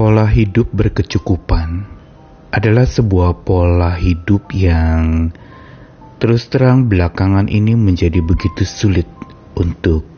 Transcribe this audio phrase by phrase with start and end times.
[0.00, 1.84] Pola hidup berkecukupan
[2.56, 5.28] adalah sebuah pola hidup yang
[6.16, 9.04] terus terang belakangan ini menjadi begitu sulit
[9.60, 10.08] untuk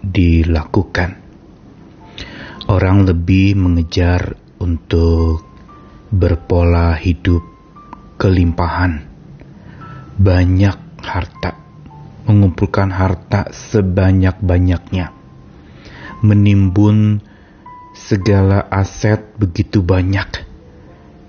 [0.00, 1.20] dilakukan.
[2.64, 5.44] Orang lebih mengejar untuk
[6.08, 7.44] berpola hidup
[8.16, 9.04] kelimpahan,
[10.16, 11.60] banyak harta,
[12.24, 15.12] mengumpulkan harta sebanyak-banyaknya,
[16.24, 17.28] menimbun
[18.00, 20.46] segala aset begitu banyak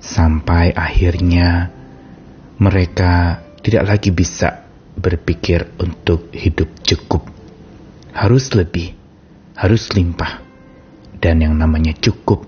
[0.01, 1.69] sampai akhirnya
[2.57, 4.65] mereka tidak lagi bisa
[4.97, 7.25] berpikir untuk hidup cukup.
[8.11, 8.93] Harus lebih,
[9.55, 10.41] harus limpah.
[11.21, 12.45] Dan yang namanya cukup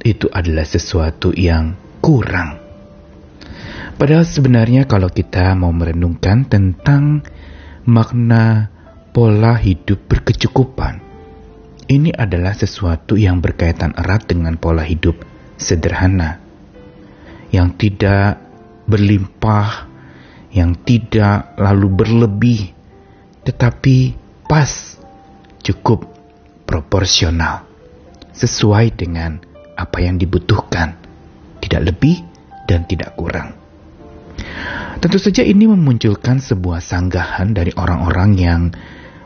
[0.00, 2.56] itu adalah sesuatu yang kurang.
[3.98, 7.20] Padahal sebenarnya kalau kita mau merenungkan tentang
[7.84, 8.72] makna
[9.12, 11.07] pola hidup berkecukupan,
[11.88, 15.24] ini adalah sesuatu yang berkaitan erat dengan pola hidup
[15.56, 16.36] sederhana,
[17.48, 18.38] yang tidak
[18.84, 19.88] berlimpah,
[20.52, 22.60] yang tidak lalu berlebih,
[23.42, 24.12] tetapi
[24.44, 25.00] pas,
[25.64, 26.04] cukup,
[26.68, 27.64] proporsional,
[28.36, 29.40] sesuai dengan
[29.72, 30.92] apa yang dibutuhkan,
[31.64, 32.20] tidak lebih
[32.68, 33.56] dan tidak kurang.
[35.00, 38.62] Tentu saja ini memunculkan sebuah sanggahan dari orang-orang yang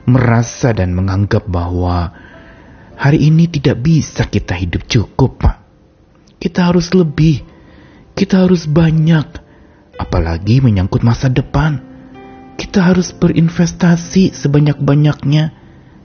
[0.07, 2.22] merasa dan menganggap bahwa
[2.93, 5.57] Hari ini tidak bisa kita hidup cukup, Pak.
[6.37, 7.41] Kita harus lebih.
[8.13, 9.27] Kita harus banyak.
[9.97, 11.81] Apalagi menyangkut masa depan.
[12.61, 15.45] Kita harus berinvestasi sebanyak-banyaknya.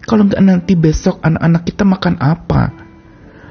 [0.08, 2.72] Kalau nggak nanti besok anak-anak kita makan apa?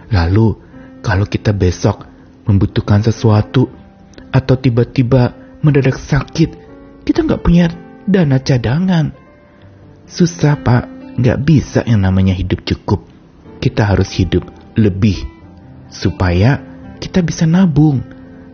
[0.09, 0.57] Lalu,
[1.05, 2.09] kalau kita besok
[2.49, 3.69] membutuhkan sesuatu
[4.33, 6.51] atau tiba-tiba mendadak sakit,
[7.05, 7.69] kita nggak punya
[8.09, 9.13] dana cadangan.
[10.09, 10.85] Susah, Pak.
[11.21, 13.16] Nggak bisa yang namanya hidup cukup
[13.59, 14.45] kita harus hidup
[14.77, 15.25] lebih
[15.89, 16.61] supaya
[17.01, 18.05] kita bisa nabung,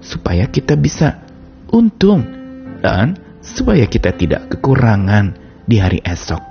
[0.02, 1.22] supaya kita bisa
[1.70, 2.22] untung,
[2.82, 5.34] dan supaya kita tidak kekurangan
[5.66, 6.42] di hari esok.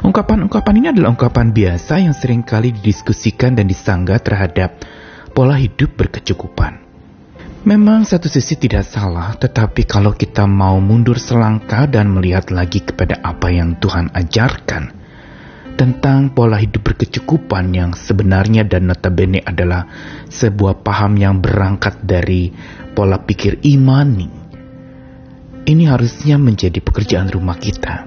[0.00, 4.80] Ungkapan-ungkapan ini adalah ungkapan biasa yang sering kali didiskusikan dan disanggah terhadap
[5.34, 6.90] pola hidup berkecukupan.
[7.60, 13.20] Memang satu sisi tidak salah, tetapi kalau kita mau mundur selangkah dan melihat lagi kepada
[13.20, 14.99] apa yang Tuhan ajarkan,
[15.80, 19.88] tentang pola hidup berkecukupan yang sebenarnya dan notabene adalah
[20.28, 22.52] sebuah paham yang berangkat dari
[22.92, 24.28] pola pikir imani.
[25.64, 28.04] Ini harusnya menjadi pekerjaan rumah kita.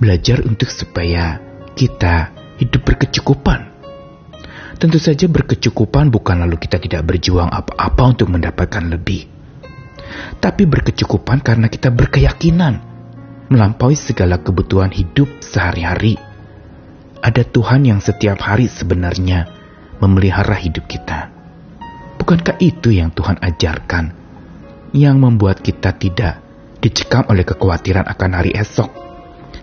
[0.00, 1.36] Belajar untuk supaya
[1.76, 3.68] kita hidup berkecukupan.
[4.80, 9.28] Tentu saja berkecukupan bukan lalu kita tidak berjuang apa-apa untuk mendapatkan lebih.
[10.40, 12.80] Tapi berkecukupan karena kita berkeyakinan
[13.52, 16.31] melampaui segala kebutuhan hidup sehari-hari
[17.22, 19.46] ada Tuhan yang setiap hari sebenarnya
[20.02, 21.30] memelihara hidup kita.
[22.18, 24.10] Bukankah itu yang Tuhan ajarkan,
[24.90, 26.42] yang membuat kita tidak
[26.82, 28.90] dicekam oleh kekhawatiran akan hari esok?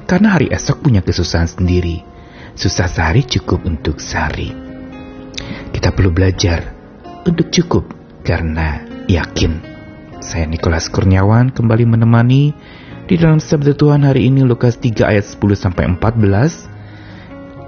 [0.08, 2.02] Karena hari esok punya kesusahan sendiri.
[2.56, 4.52] Susah sehari cukup untuk sehari.
[5.76, 6.64] Kita perlu belajar
[7.28, 7.92] untuk cukup
[8.24, 9.60] karena yakin.
[10.20, 12.52] Saya Nikolas Kurniawan kembali menemani
[13.08, 16.79] di dalam sabda Tuhan hari ini Lukas 3 ayat 10 sampai 14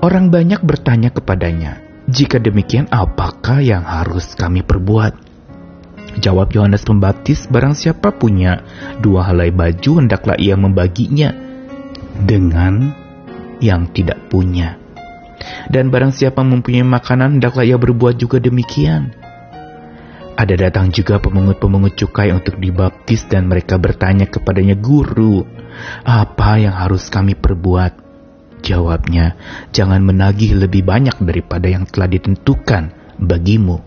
[0.01, 1.77] Orang banyak bertanya kepadanya,
[2.09, 5.13] "Jika demikian, apakah yang harus kami perbuat?"
[6.17, 8.65] Jawab Yohanes Pembaptis, "Barang siapa punya
[8.97, 11.29] dua helai baju, hendaklah ia membaginya
[12.17, 12.97] dengan
[13.61, 14.81] yang tidak punya.
[15.69, 19.13] Dan barang siapa mempunyai makanan, hendaklah ia berbuat juga demikian."
[20.33, 25.45] Ada datang juga pemungut-pemungut cukai untuk dibaptis dan mereka bertanya kepadanya, "Guru,
[26.01, 28.10] apa yang harus kami perbuat?"
[28.61, 29.35] Jawabnya,
[29.73, 33.81] jangan menagih lebih banyak daripada yang telah ditentukan bagimu.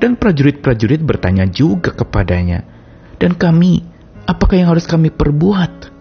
[0.00, 2.64] Dan prajurit-prajurit bertanya juga kepadanya,
[3.20, 3.84] dan kami,
[4.24, 5.92] apakah yang harus kami perbuat?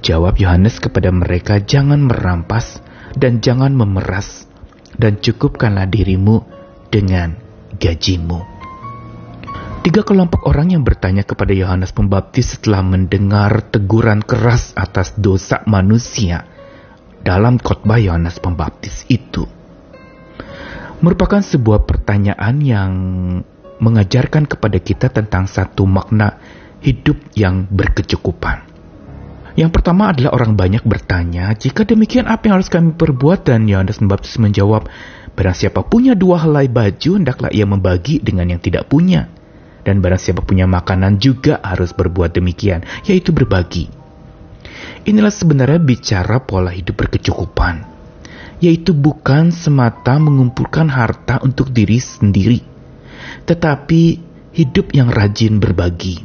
[0.00, 2.80] Jawab Yohanes kepada mereka, jangan merampas
[3.12, 4.48] dan jangan memeras,
[4.96, 6.44] dan cukupkanlah dirimu
[6.88, 7.36] dengan
[7.76, 8.40] gajimu.
[9.80, 16.44] Tiga kelompok orang yang bertanya kepada Yohanes Pembaptis setelah mendengar teguran keras atas dosa manusia
[17.20, 19.44] dalam khotbah Yohanes Pembaptis itu
[21.00, 22.92] merupakan sebuah pertanyaan yang
[23.80, 26.36] mengajarkan kepada kita tentang satu makna
[26.84, 28.68] hidup yang berkecukupan.
[29.56, 33.48] Yang pertama adalah orang banyak bertanya, jika demikian apa yang harus kami perbuat?
[33.48, 34.86] Dan Yohanes Pembaptis menjawab,
[35.34, 39.26] barang siapa punya dua helai baju, hendaklah ia membagi dengan yang tidak punya.
[39.80, 43.99] Dan barang siapa punya makanan juga harus berbuat demikian, yaitu berbagi.
[45.04, 47.90] Inilah sebenarnya bicara pola hidup berkecukupan.
[48.60, 52.60] yaitu bukan semata mengumpulkan harta untuk diri sendiri,
[53.48, 54.20] tetapi
[54.52, 56.20] hidup yang rajin berbagi.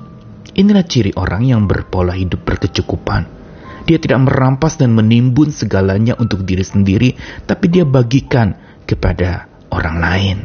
[0.55, 3.27] Inilah ciri orang yang berpola hidup berkecukupan.
[3.87, 7.15] Dia tidak merampas dan menimbun segalanya untuk diri sendiri,
[7.47, 10.37] tapi dia bagikan kepada orang lain.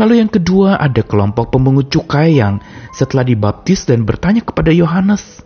[0.00, 2.58] Lalu yang kedua ada kelompok pemungut cukai yang
[2.90, 5.45] setelah dibaptis dan bertanya kepada Yohanes,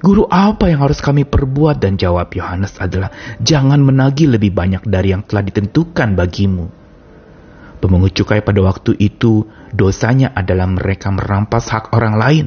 [0.00, 1.76] Guru apa yang harus kami perbuat?
[1.76, 6.72] Dan jawab Yohanes adalah, jangan menagih lebih banyak dari yang telah ditentukan bagimu.
[7.80, 12.46] Pemungut cukai pada waktu itu, dosanya adalah mereka merampas hak orang lain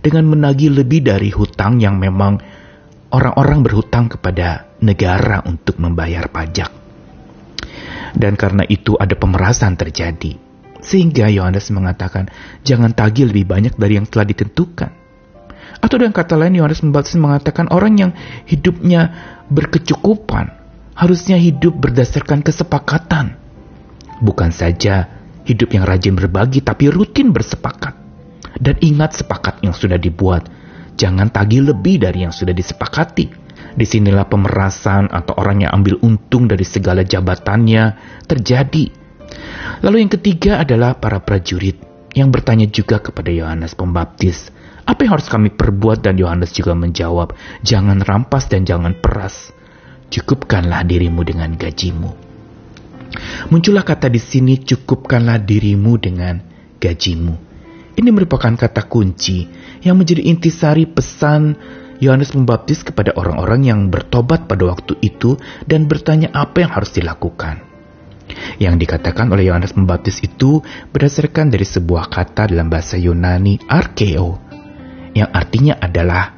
[0.00, 2.40] dengan menagih lebih dari hutang yang memang
[3.12, 6.72] orang-orang berhutang kepada negara untuk membayar pajak.
[8.16, 10.36] Dan karena itu ada pemerasan terjadi.
[10.80, 12.32] Sehingga Yohanes mengatakan,
[12.64, 14.99] jangan tagih lebih banyak dari yang telah ditentukan.
[15.78, 18.10] Atau dengan kata lain Yohanes Pembaptis mengatakan orang yang
[18.50, 19.14] hidupnya
[19.46, 20.50] berkecukupan
[20.98, 23.38] harusnya hidup berdasarkan kesepakatan.
[24.20, 25.08] Bukan saja
[25.46, 27.94] hidup yang rajin berbagi tapi rutin bersepakat.
[28.60, 30.50] Dan ingat sepakat yang sudah dibuat.
[30.98, 33.32] Jangan tagih lebih dari yang sudah disepakati.
[33.70, 37.96] Di sinilah pemerasan atau orang yang ambil untung dari segala jabatannya
[38.26, 38.84] terjadi.
[39.80, 41.78] Lalu yang ketiga adalah para prajurit
[42.12, 44.50] yang bertanya juga kepada Yohanes Pembaptis,
[44.84, 46.00] apa yang harus kami perbuat?
[46.04, 49.52] Dan Yohanes juga menjawab, jangan rampas dan jangan peras.
[50.10, 52.10] Cukupkanlah dirimu dengan gajimu.
[53.50, 56.38] Muncullah kata di sini, cukupkanlah dirimu dengan
[56.78, 57.34] gajimu.
[57.98, 59.44] Ini merupakan kata kunci
[59.82, 61.58] yang menjadi intisari pesan
[62.00, 65.36] Yohanes Pembaptis kepada orang-orang yang bertobat pada waktu itu
[65.68, 67.60] dan bertanya apa yang harus dilakukan.
[68.56, 70.62] Yang dikatakan oleh Yohanes Pembaptis itu
[70.94, 74.49] berdasarkan dari sebuah kata dalam bahasa Yunani arkeo
[75.16, 76.34] yang artinya adalah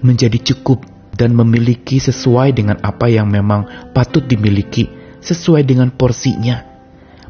[0.00, 0.86] menjadi cukup
[1.18, 4.86] dan memiliki sesuai dengan apa yang memang patut dimiliki,
[5.18, 6.62] sesuai dengan porsinya,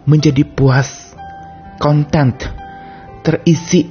[0.04, 1.16] menjadi puas,
[1.80, 2.36] content,
[3.25, 3.88] terisi,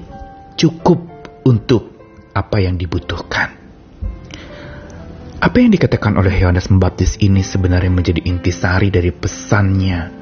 [0.54, 1.02] cukup
[1.50, 1.98] untuk
[2.38, 3.58] apa yang dibutuhkan.
[5.38, 10.18] Apa yang dikatakan oleh Yohanes Pembaptis ini sebenarnya menjadi intisari dari pesannya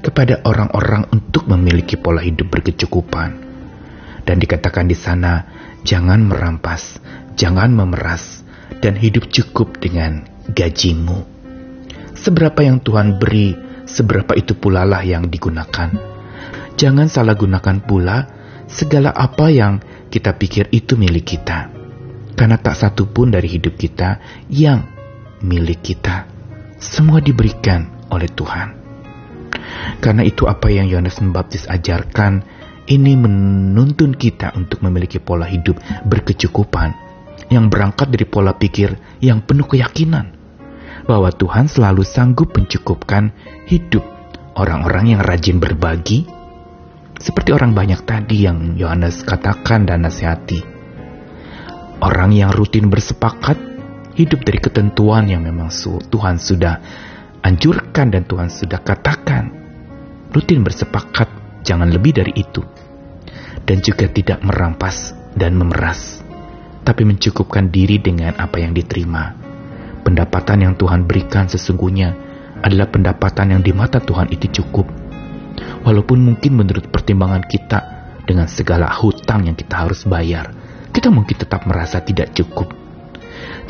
[0.00, 3.48] kepada orang-orang untuk memiliki pola hidup berkecukupan.
[4.24, 7.00] Dan dikatakan di sana, jangan merampas,
[7.36, 8.44] jangan memeras,
[8.80, 11.24] dan hidup cukup dengan gajimu.
[12.16, 13.56] Seberapa yang Tuhan beri,
[13.88, 15.90] seberapa itu pula lah yang digunakan.
[16.76, 18.28] Jangan salah gunakan pula
[18.68, 21.72] segala apa yang kita pikir itu milik kita.
[22.36, 24.16] Karena tak satu pun dari hidup kita
[24.48, 24.88] yang
[25.44, 26.24] milik kita.
[26.80, 28.80] Semua diberikan oleh Tuhan.
[30.00, 32.59] Karena itu apa yang Yohanes Pembaptis ajarkan
[32.90, 36.90] ini menuntun kita untuk memiliki pola hidup berkecukupan
[37.48, 40.34] yang berangkat dari pola pikir yang penuh keyakinan
[41.06, 43.30] bahwa Tuhan selalu sanggup mencukupkan
[43.70, 44.02] hidup
[44.58, 46.26] orang-orang yang rajin berbagi
[47.20, 50.64] seperti orang banyak tadi yang Yohanes katakan dan nasihati.
[52.00, 53.60] Orang yang rutin bersepakat
[54.16, 55.68] hidup dari ketentuan yang memang
[56.08, 56.80] Tuhan sudah
[57.44, 59.52] anjurkan dan Tuhan sudah katakan.
[60.32, 61.28] Rutin bersepakat,
[61.62, 62.62] jangan lebih dari itu
[63.64, 66.24] dan juga tidak merampas dan memeras,
[66.82, 69.36] tapi mencukupkan diri dengan apa yang diterima.
[70.00, 72.16] Pendapatan yang Tuhan berikan sesungguhnya
[72.60, 74.88] adalah pendapatan yang di mata Tuhan itu cukup.
[75.86, 77.78] Walaupun mungkin menurut pertimbangan kita
[78.24, 80.50] dengan segala hutang yang kita harus bayar,
[80.90, 82.72] kita mungkin tetap merasa tidak cukup.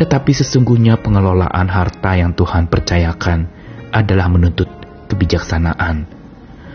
[0.00, 3.47] Tetapi sesungguhnya pengelolaan harta yang Tuhan percayakan
[3.92, 4.70] adalah menuntut
[5.11, 6.20] kebijaksanaan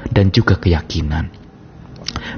[0.09, 1.45] dan juga keyakinan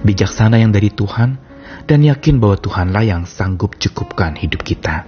[0.03, 1.39] bijaksana yang dari Tuhan,
[1.87, 5.07] dan yakin bahwa Tuhanlah yang sanggup cukupkan hidup kita.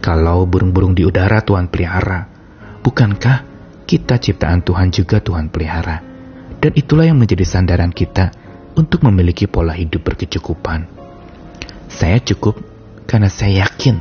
[0.00, 2.24] Kalau burung-burung di udara Tuhan pelihara,
[2.80, 3.44] bukankah
[3.84, 6.00] kita ciptaan Tuhan juga Tuhan pelihara?
[6.60, 8.32] Dan itulah yang menjadi sandaran kita
[8.76, 10.88] untuk memiliki pola hidup berkecukupan.
[11.88, 12.60] Saya cukup
[13.04, 14.00] karena saya yakin.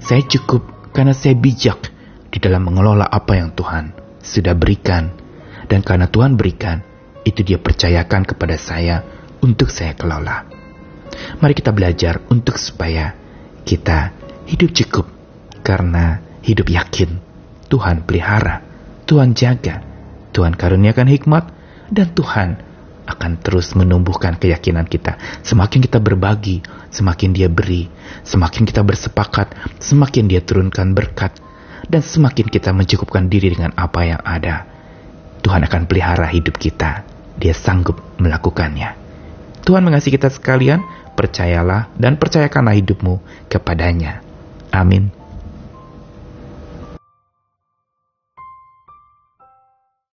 [0.00, 1.92] Saya cukup karena saya bijak
[2.28, 5.25] di dalam mengelola apa yang Tuhan sudah berikan.
[5.66, 6.82] Dan karena Tuhan berikan,
[7.26, 9.02] itu dia percayakan kepada saya
[9.42, 10.46] untuk saya kelola.
[11.42, 13.14] Mari kita belajar untuk supaya
[13.66, 14.14] kita
[14.46, 15.06] hidup cukup
[15.66, 17.18] karena hidup yakin
[17.66, 18.62] Tuhan pelihara,
[19.10, 19.82] Tuhan jaga,
[20.30, 21.44] Tuhan karuniakan hikmat,
[21.90, 22.48] dan Tuhan
[23.06, 25.18] akan terus menumbuhkan keyakinan kita.
[25.42, 27.90] Semakin kita berbagi, semakin dia beri,
[28.22, 31.34] semakin kita bersepakat, semakin dia turunkan berkat,
[31.86, 34.75] dan semakin kita mencukupkan diri dengan apa yang ada.
[35.46, 38.96] Tuhan akan pelihara hidup kita dia sanggup melakukannya.
[39.62, 40.80] Tuhan mengasihi kita sekalian,
[41.14, 43.20] percayalah dan percayakanlah hidupmu
[43.52, 44.24] kepadanya.
[44.72, 45.15] Amin.